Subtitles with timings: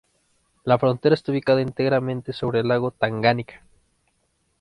[0.63, 3.61] La frontera está ubicada íntegramente sobre el lago Tanganica.